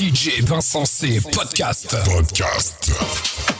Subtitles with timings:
[0.00, 1.20] DJ Vincent C.
[1.20, 1.92] Podcast.
[2.08, 3.59] Podcast.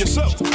[0.00, 0.49] yourself.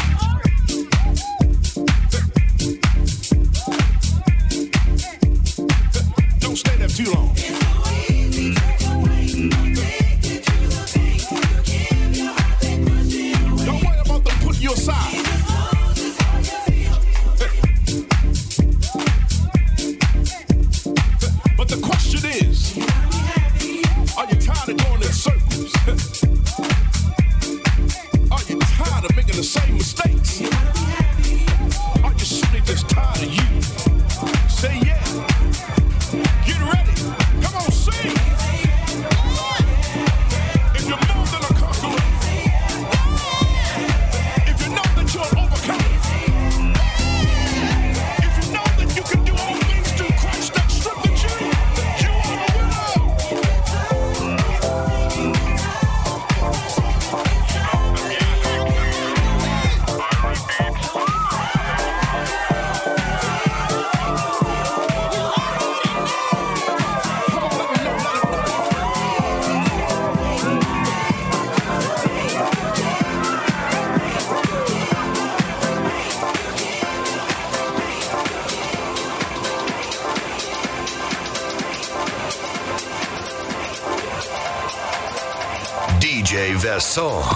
[86.96, 87.35] pasó.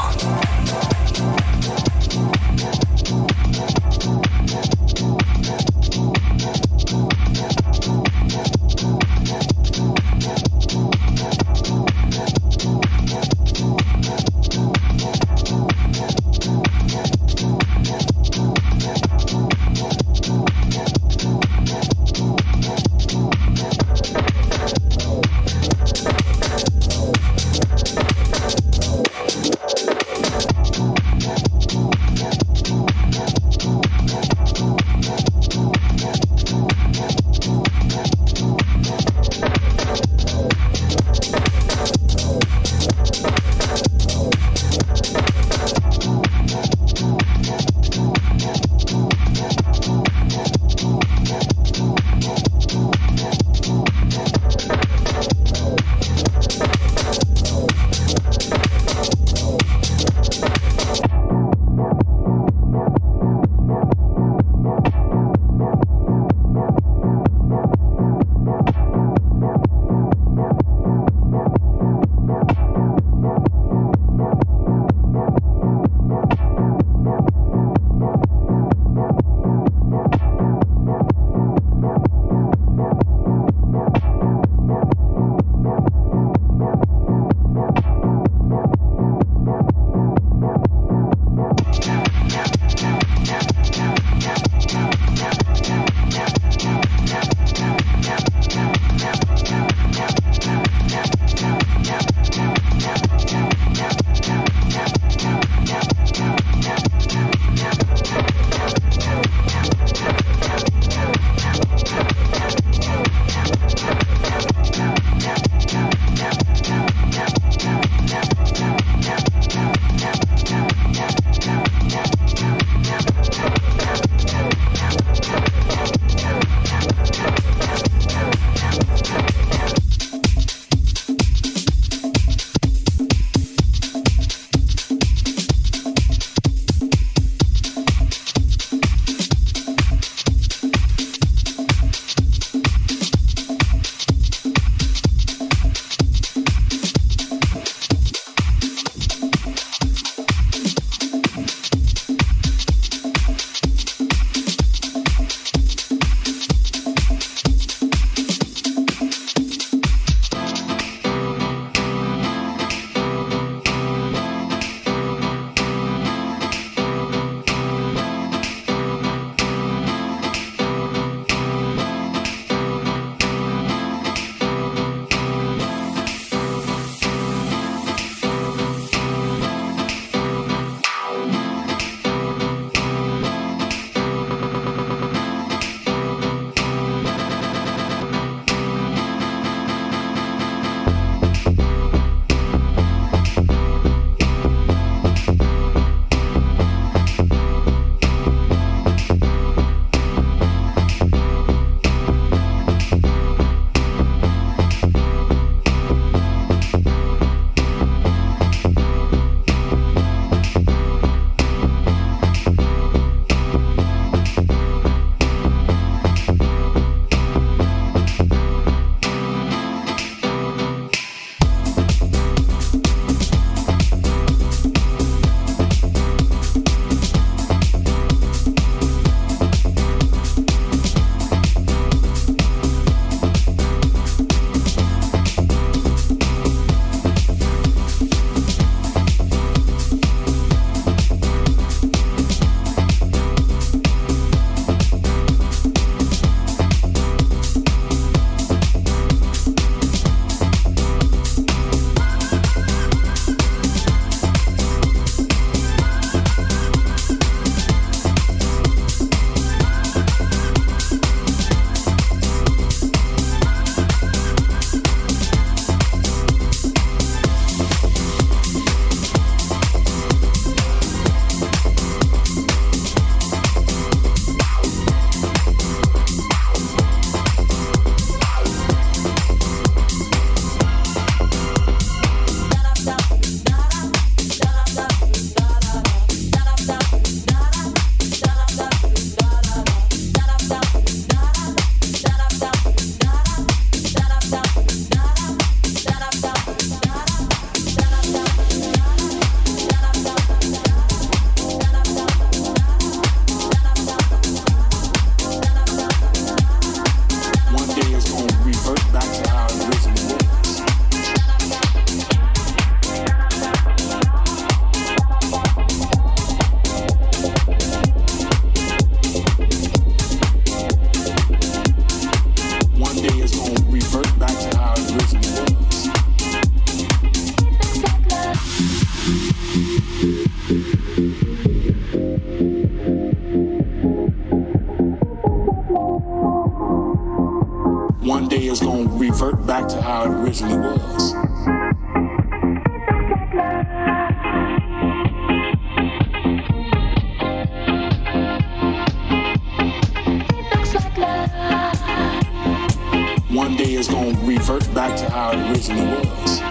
[355.80, 356.48] the world.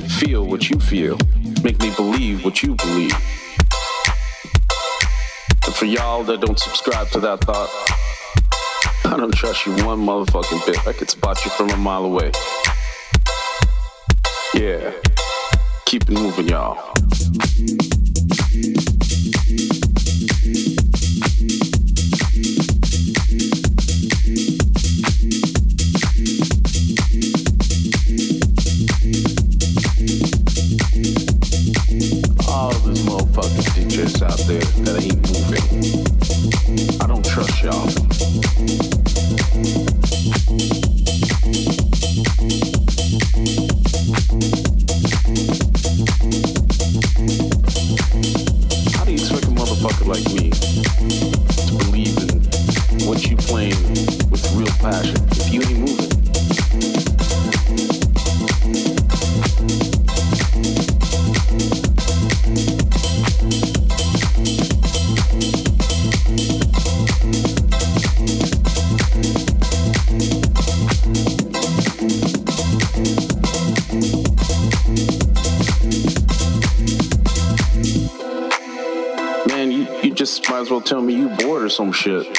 [0.00, 1.18] me feel what you feel,
[1.62, 3.14] make me believe what you believe.
[5.64, 7.70] And for y'all that don't subscribe to that thought,
[9.04, 10.86] I don't trust you one motherfucking bit.
[10.86, 12.30] I could spot you from a mile away.
[14.54, 14.92] Yeah,
[15.84, 16.94] keep it moving, y'all.
[81.88, 82.34] home shit.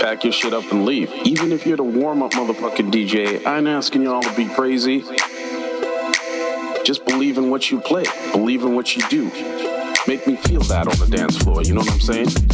[0.00, 1.12] Pack your shit up and leave.
[1.24, 5.04] Even if you're the warm up motherfucking DJ, I ain't asking y'all to be crazy.
[6.84, 9.26] Just believe in what you play, believe in what you do.
[10.08, 12.47] Make me feel that on the dance floor, you know what I'm saying?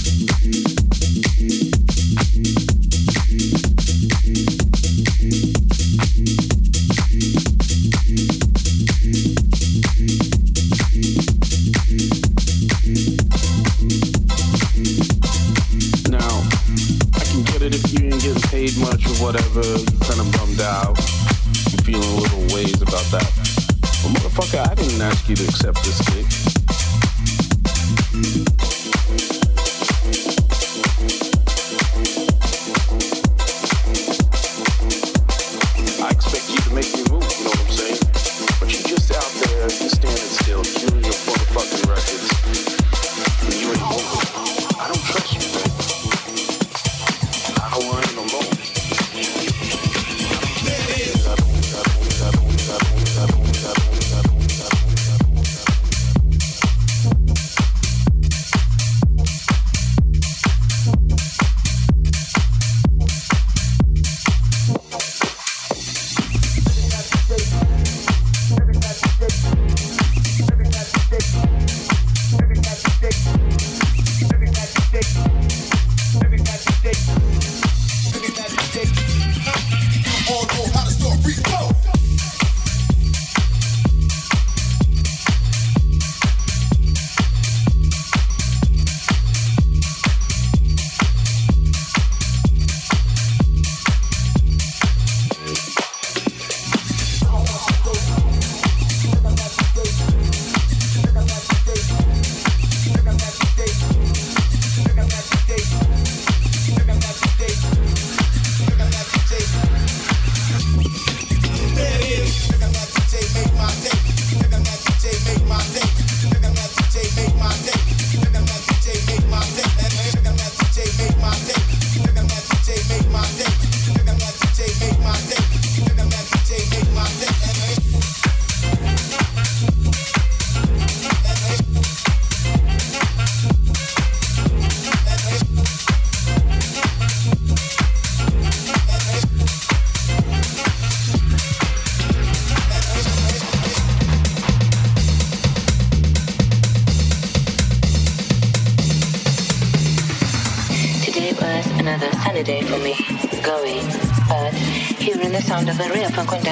[156.17, 156.44] Bangun.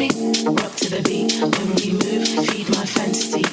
[0.00, 0.08] me,
[0.46, 1.34] rock to the beat.
[1.42, 3.49] When we move, feed my fantasy.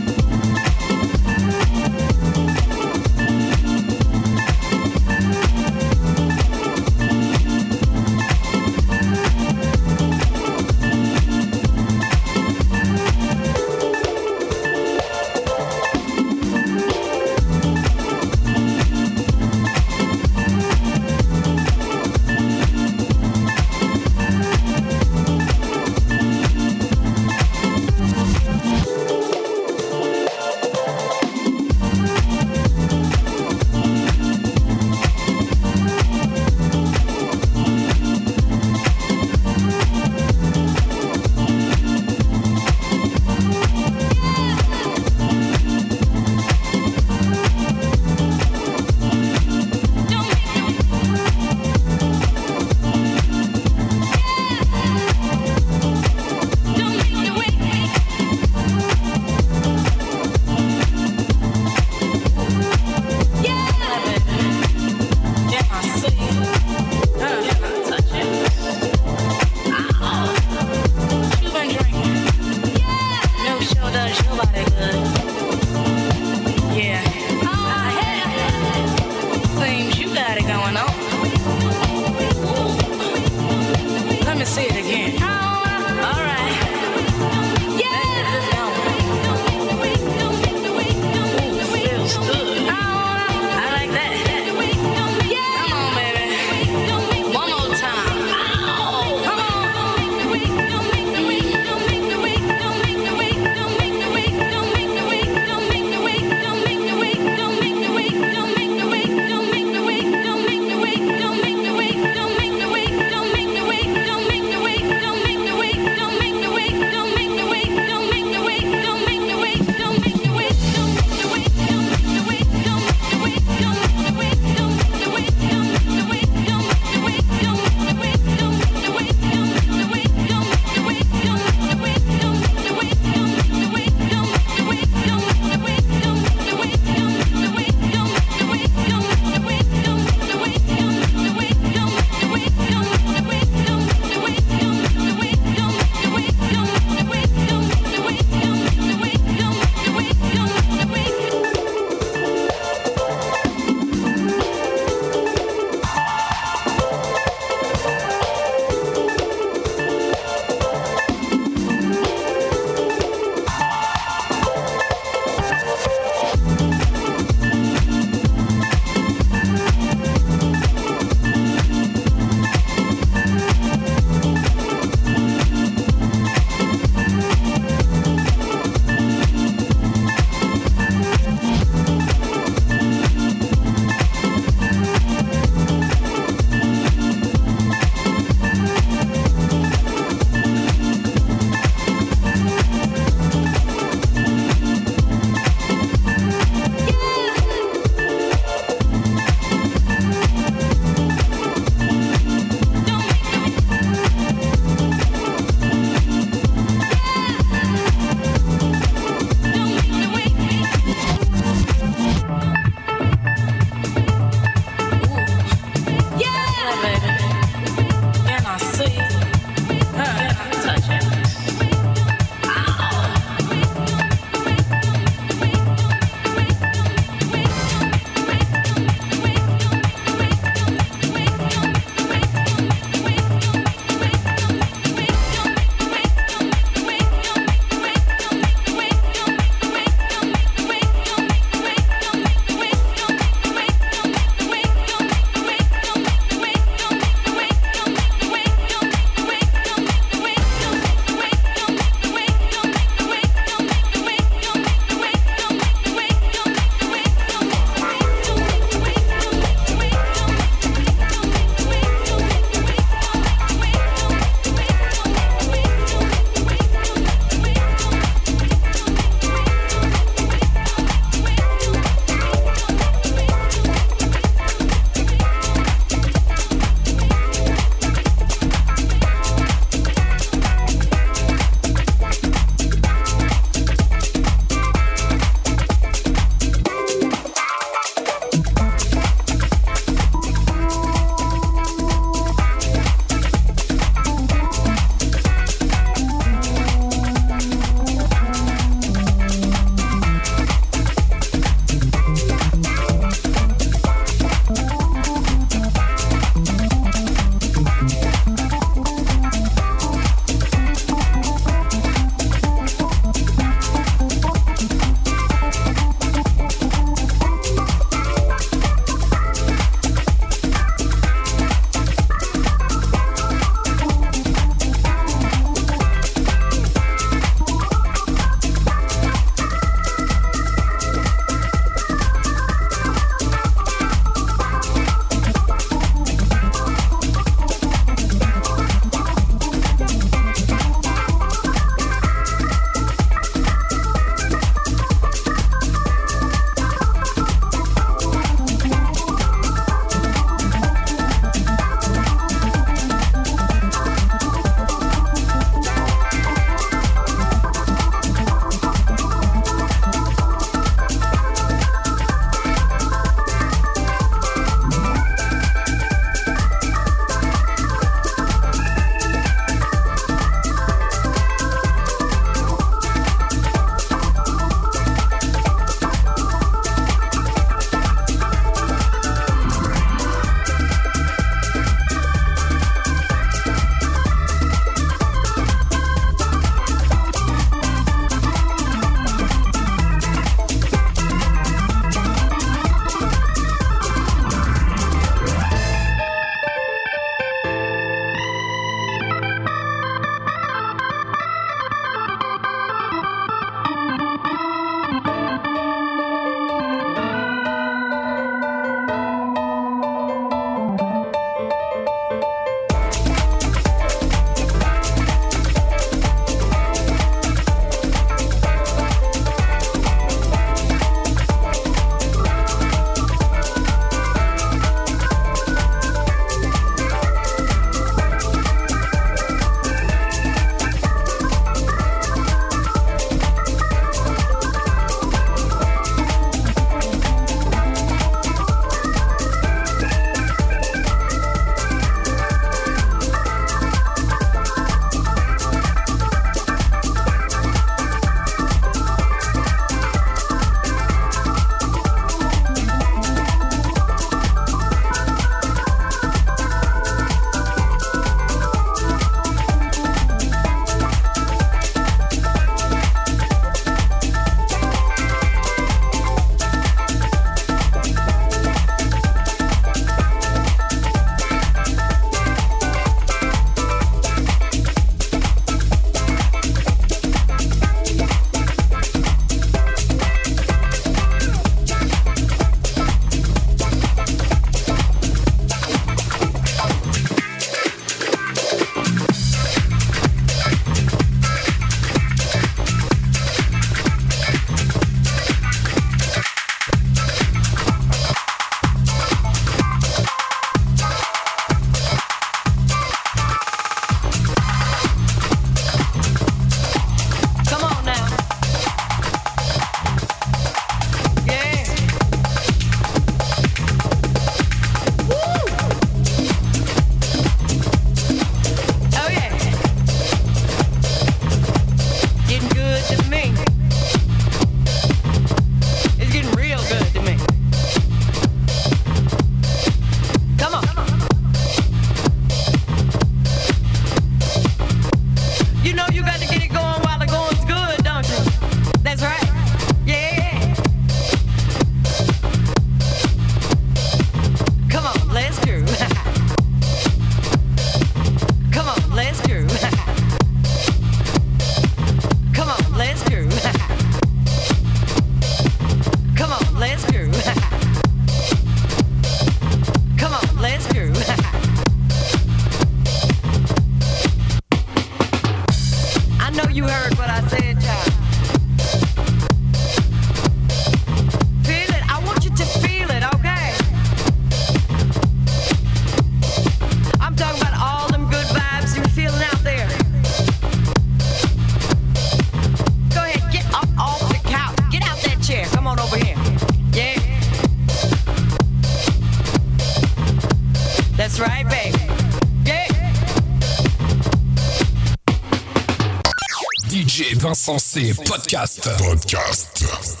[597.31, 598.69] Insensé Podcast.
[598.77, 600.00] Podcast.